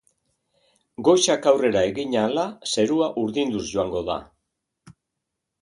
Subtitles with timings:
[1.07, 4.21] Goizak aurrera egin ahala zerua urdinduz joango da.